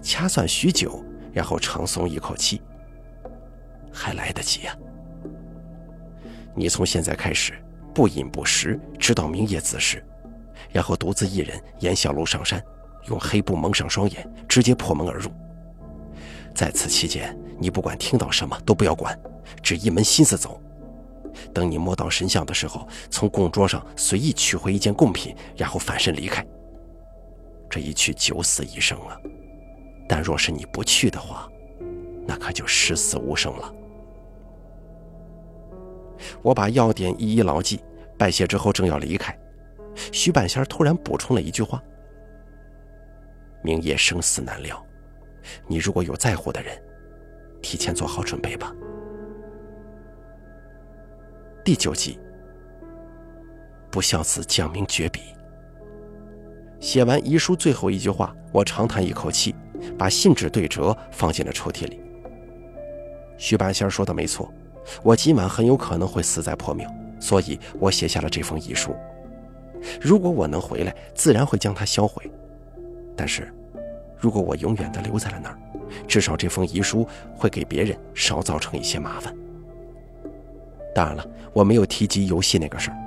[0.01, 2.61] 掐算许久，然后长松一口气
[3.93, 4.75] ：“还来得及呀。”
[6.55, 7.53] 你从现在开始
[7.93, 10.03] 不饮不食，直到明夜子时，
[10.71, 12.63] 然后独自一人沿小路上山，
[13.07, 15.29] 用黑布蒙上双眼，直接破门而入。
[16.53, 19.17] 在此期间，你不管听到什么都不要管，
[19.63, 20.61] 只一门心思走。
[21.53, 26.45] 等你摸到神像的时候，从供桌上随意取回一件贡品，然后反身离开。
[27.69, 29.17] 这一去九死一生啊！
[30.09, 31.49] 但若是你不去的话，
[32.27, 33.73] 那可就十死无生了。
[36.41, 37.79] 我把要点一一牢记，
[38.17, 39.37] 拜谢之后正要离开，
[40.11, 41.81] 徐半仙突然补充了一句话
[43.63, 44.83] ：“明夜生死难料，
[45.67, 46.79] 你如果有在乎的人，
[47.61, 48.73] 提前做好准备吧。”
[51.63, 52.19] 第九集，
[53.91, 55.21] 不孝子将名绝笔。
[56.79, 59.53] 写完遗书最后一句话，我长叹一口气，
[59.97, 62.01] 把信纸对折放进了抽屉里。
[63.37, 64.51] 徐半仙说的没错。
[65.03, 66.89] 我今晚很有可能会死在破庙，
[67.19, 68.95] 所以我写下了这封遗书。
[69.99, 72.23] 如果我能回来，自然会将它销毁；
[73.15, 73.51] 但是，
[74.17, 75.57] 如果我永远的留在了那儿，
[76.07, 79.35] 至少这封遗书会给别人少造成一些麻烦。
[80.93, 82.97] 当然了，我没有提及游戏那个事儿，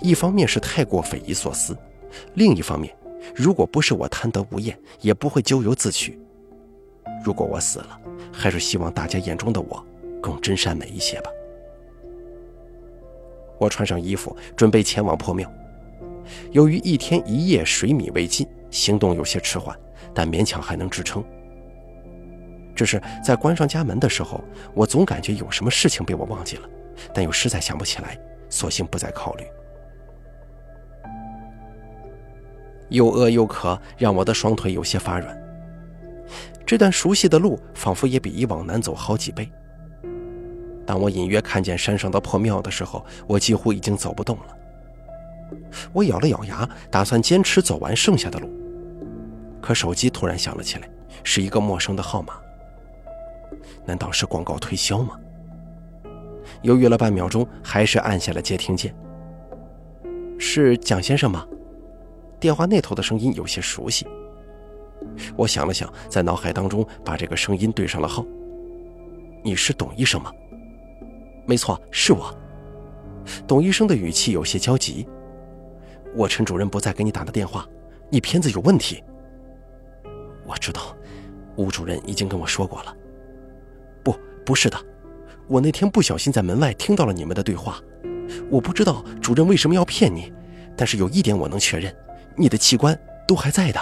[0.00, 1.76] 一方面是太过匪夷所思，
[2.34, 2.94] 另一方面，
[3.34, 6.18] 如果不是我贪得无厌，也不会咎由自取。
[7.24, 8.00] 如果我死了，
[8.32, 9.84] 还是希望大家眼中的我。
[10.20, 11.30] 更真善美一些吧。
[13.58, 15.50] 我穿上衣服，准备前往破庙。
[16.52, 19.76] 由于一天一夜水米未进，行动有些迟缓，
[20.14, 21.24] 但勉强还能支撑。
[22.74, 26.68] 只是在关上家门的时候，我总感觉有什么事情被我忘记了，
[27.12, 28.16] 但又实在想不起来，
[28.48, 29.44] 索性不再考虑。
[32.90, 35.36] 又饿又渴，让我的双腿有些发软。
[36.64, 39.50] 这段熟悉的路，仿佛也比以往难走好几倍。
[40.88, 44.56] 当我隐约看见山上的破庙的时候，我几乎已经走不动了。
[45.92, 48.48] 我咬了咬牙，打算坚持走完剩下的路。
[49.60, 50.88] 可手机突然响了起来，
[51.22, 52.40] 是一个陌生的号码。
[53.84, 55.20] 难道是广告推销吗？
[56.62, 58.94] 犹豫了半秒钟，还是按下了接听键。
[60.38, 61.46] 是蒋先生吗？
[62.40, 64.06] 电话那头的声音有些熟悉。
[65.36, 68.24] 我想了想，在脑海当中把这个声音对上了号。
[69.44, 70.32] 你是董医生吗？
[71.48, 72.30] 没错，是我。
[73.46, 75.08] 董医生的语气有些焦急。
[76.14, 77.66] 我趁主任不在给你打的电话，
[78.10, 79.02] 你片子有问题。
[80.46, 80.94] 我知道，
[81.56, 82.94] 吴主任已经跟我说过了。
[84.02, 84.78] 不，不是的，
[85.46, 87.80] 我那天不小心在门外听到了你们的对话。
[88.50, 90.30] 我不知道主任为什么要骗你，
[90.76, 91.90] 但是有一点我能确认，
[92.36, 92.94] 你的器官
[93.26, 93.80] 都还在的。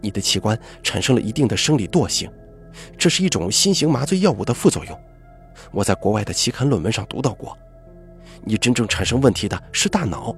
[0.00, 2.30] 你的器官产生了一定的生理惰性，
[2.96, 4.98] 这是一种新型麻醉药物的副作用。
[5.72, 7.56] 我在国外的期刊论文上读到过，
[8.44, 10.34] 你真正产生问题的是大脑。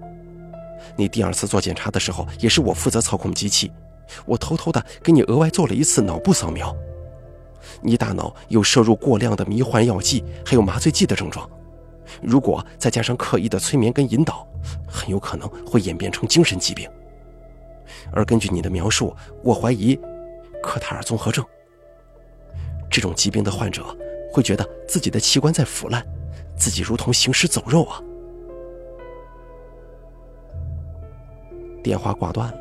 [0.96, 3.72] 你第二次做检查的时候，也是我负责操控机器，
[4.24, 6.74] 我偷偷的给你额外做了一次脑部扫描。
[7.80, 11.50] 你大脑有摄入过量的迷幻药剂，还有麻醉剂的症状，
[12.22, 14.46] 如果再加上刻意的催眠跟引导，
[14.86, 16.88] 很有可能会演变成精神疾病。
[18.12, 19.98] 而根据你的描述，我怀疑
[20.62, 21.44] 科塔尔综合症。
[22.88, 23.84] 这种疾病的患者。
[24.34, 26.04] 会觉得自己的器官在腐烂，
[26.56, 28.02] 自己如同行尸走肉啊！
[31.84, 32.58] 电话挂断了，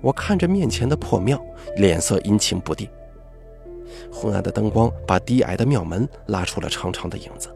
[0.00, 1.38] 我看着面前的破庙，
[1.76, 2.88] 脸色阴晴不定。
[4.10, 7.54] 昏暗的灯光把低矮的庙门拉出了长长的影子。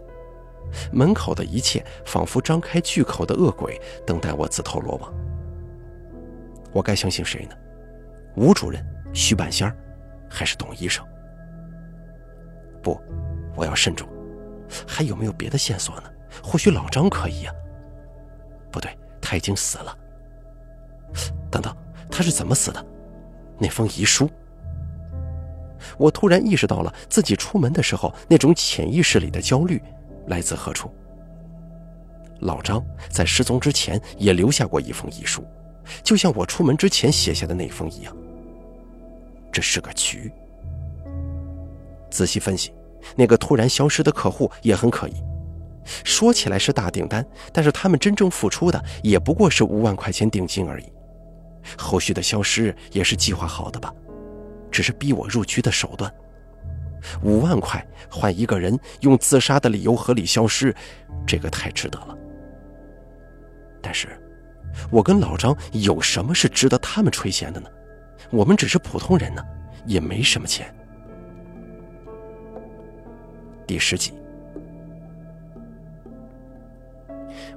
[0.92, 5.10] 门口的一切仿佛张开巨口的恶鬼，等待我自投罗网。
[6.72, 7.56] 我该相信谁呢？
[8.36, 8.84] 吴主任、
[9.14, 9.74] 徐半仙儿，
[10.28, 11.02] 还是董医生？
[12.82, 13.00] 不，
[13.54, 14.08] 我要慎重。
[14.86, 16.04] 还有没有别的线索呢？
[16.42, 17.52] 或许老张可以呀。
[18.70, 19.96] 不对，他已经死了。
[21.50, 21.76] 等等，
[22.10, 22.84] 他是怎么死的？
[23.58, 24.28] 那封遗书。
[25.98, 29.82] 我突然意识到了自己出门的时候那种潜意识里的焦虑
[30.26, 30.90] 来自何处。
[32.40, 35.44] 老张在失踪之前也留下过一封遗书。
[36.02, 38.16] 就像我出门之前写下的那封一样，
[39.52, 40.32] 这是个局。
[42.12, 42.72] 仔细分析，
[43.16, 45.14] 那个突然消失的客户也很可疑。
[46.04, 50.84] 说起来是大订单，但是他们真正付出的也不过是五万块钱定金而已。
[51.76, 53.92] 后续的消失也是计划好的吧？
[54.70, 56.12] 只是逼我入局的手段。
[57.22, 60.72] 五万块换一个人用自杀的理由合理消失，
[61.26, 62.16] 这个太值得了。
[63.80, 64.08] 但是。
[64.90, 67.68] 我跟老张有什么是值得他们垂涎的呢？
[68.30, 69.44] 我们只是普通人呢，
[69.84, 70.74] 也没什么钱。
[73.72, 74.12] 第十集，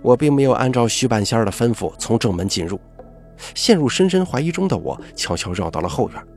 [0.02, 2.80] 我并没有按照徐半仙儿的吩咐从正门进入，
[3.54, 6.28] 陷入深深怀疑中的我悄悄绕到了后院。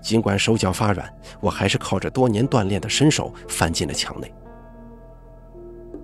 [0.00, 4.32] 尽管手脚发软，我还是靠着多年锻炼的身手翻进了墙内。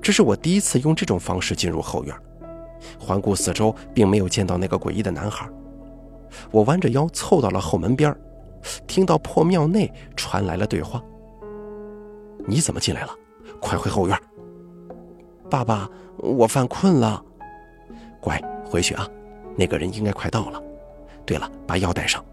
[0.03, 2.13] 这是我第一次用这种方式进入后院。
[2.99, 5.49] 环顾四周，并没有见到那个诡异的男孩。
[6.51, 8.13] 我弯着腰凑到了后门边
[8.85, 11.01] 听到破庙内传来了对话
[12.47, 13.15] ：“你怎么进来了？
[13.61, 14.19] 快回后院。
[15.51, 17.23] ”“爸爸，我犯困了。
[18.21, 19.07] ”“乖，回去啊。
[19.57, 20.63] 那个人应该快到了。
[21.25, 22.25] 对了，把药带上。”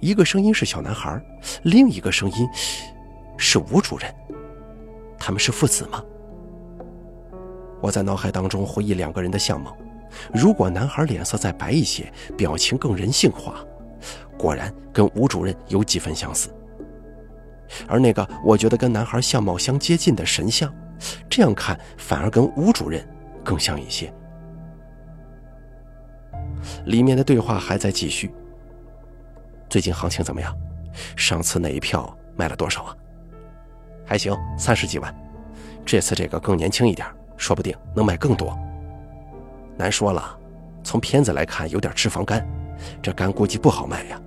[0.00, 1.20] 一个声音是小男孩，
[1.62, 2.48] 另一个声音
[3.38, 4.14] 是吴主任。
[5.18, 6.04] 他们是父子吗？
[7.80, 9.76] 我在脑海当中回忆两个人的相貌，
[10.32, 13.64] 如果男孩脸色再白一些，表情更人性化，
[14.38, 16.50] 果然跟吴主任有几分相似。
[17.88, 20.72] 而那个我觉得跟男孩相貌相接近的神像，
[21.28, 23.06] 这样看反而跟吴主任
[23.44, 24.12] 更像一些。
[26.86, 28.32] 里面的对话还在继续。
[29.68, 30.56] 最近行情怎么样？
[31.16, 32.96] 上次那一票卖了多少啊？
[34.04, 35.14] 还行，三十几万。
[35.84, 37.06] 这次这个更年轻一点。
[37.38, 38.58] 说不定能卖更多，
[39.76, 40.38] 难说了。
[40.82, 42.42] 从片子来看，有点脂肪肝，
[43.02, 44.18] 这肝估计不好卖呀。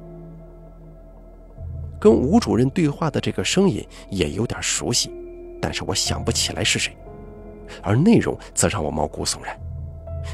[2.00, 5.12] 跟吴主任对话的这个声音也有点熟悉，
[5.62, 6.96] 但是我想不起来是谁，
[7.84, 9.60] 而内容则让我毛骨悚然。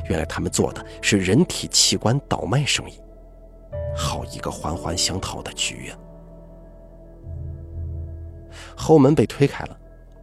[0.09, 2.99] 原来他们做的是人体器官倒卖生意，
[3.95, 5.97] 好一个环环相套的局呀！
[8.75, 9.77] 后门被推开了。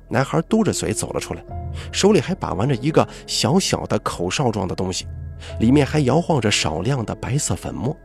[0.08, 1.42] 男孩嘟着嘴走了出来，
[1.90, 5.06] 手里还把玩着一个小小的口哨状的东西，
[5.58, 7.96] 里面还摇晃着少量的白色粉末。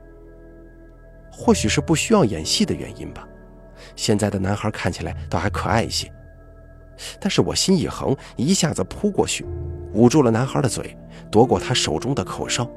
[1.37, 3.25] 或许是不需要演戏的原因吧，
[3.95, 6.11] 现在的男孩看起来倒还可爱一些。
[7.19, 9.45] 但是我心一横，一下子扑过去，
[9.93, 10.97] 捂住了男孩的嘴，
[11.29, 12.67] 夺过他手中的口哨。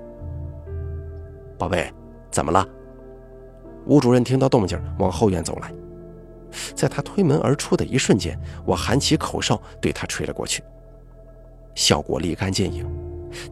[1.56, 1.90] 宝贝，
[2.30, 2.66] 怎么了？
[3.86, 5.72] 吴主任听到动静，往后院走来。
[6.74, 10.62] 在他推门而出的一瞬间，我喊起口哨对他吹了过去，
[11.74, 12.86] 效果立竿见影。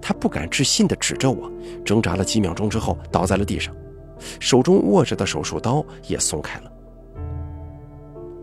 [0.03, 1.51] 他不敢置信地指着我，
[1.83, 3.75] 挣扎了几秒钟之后倒在了地上，
[4.41, 6.73] 手中握着的手术刀也松开了。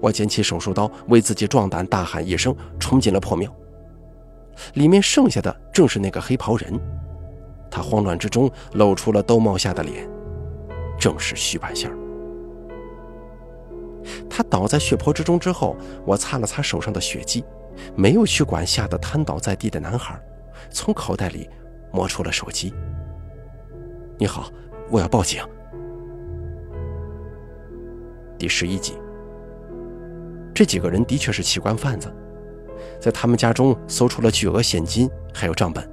[0.01, 3.53] 我捡起手术刀，为自己壮胆，大喊一声，冲进了破庙。
[4.75, 6.79] 里面剩下的正是那个黑袍人，
[7.71, 10.07] 他慌乱之中露出了兜帽下的脸，
[10.99, 11.97] 正是徐半仙儿。
[14.29, 17.43] 他倒在血泊之中之后，我擦了擦手上的血迹，
[17.95, 20.17] 没有去管吓得瘫倒在地的男孩，
[20.69, 21.49] 从口袋里
[21.91, 22.71] 摸出了手机。
[24.17, 24.51] 你好，
[24.91, 25.43] 我要报警。
[28.45, 28.93] 第十一集，
[30.53, 32.13] 这几个人的确是器官贩子，
[33.01, 35.83] 在他们家中搜出了巨额现金，还有账本。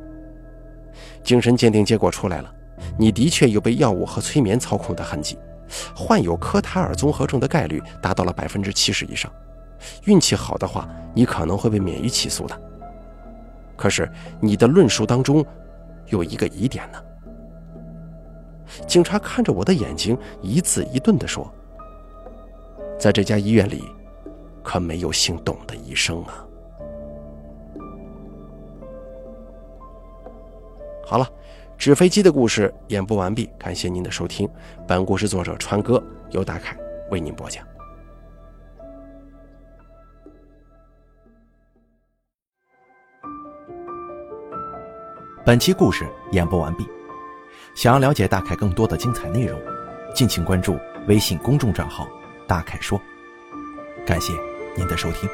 [1.25, 2.55] 精神鉴定结果出来了，
[2.99, 5.39] 你的确有被药物和催眠操控的痕迹。
[5.97, 9.33] 患有科塔尔综合症的概率达到了百分之七十以上，
[10.05, 12.61] 运气好的话，你可能会被免于起诉的。
[13.79, 14.07] 可是
[14.41, 15.43] 你的论述当中
[16.09, 16.99] 有一个疑点呢。
[18.87, 21.51] 警察看着我的眼睛，一字一顿地说
[23.03, 23.83] ：“在这家医院里
[24.63, 26.47] 可没有姓董的医生啊。
[31.05, 31.29] 好了
[31.77, 34.49] 纸飞机的故事演播完毕感谢您的收听。
[34.87, 36.01] 本故事作者川哥
[36.31, 36.77] 由大凯
[37.11, 37.67] 为您播讲。
[45.45, 46.87] 本期故事演播完毕。
[47.75, 49.61] 想要了解大凯更多的精彩内容
[50.15, 50.79] 敬请关注
[51.09, 52.07] 微信公众账号
[52.53, 53.01] 大凯说”。
[54.05, 54.35] 感谢
[54.77, 55.27] 您的收听。